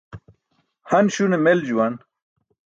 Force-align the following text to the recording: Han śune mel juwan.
Han 0.89 1.05
śune 1.15 1.37
mel 1.45 1.59
juwan. 1.67 1.95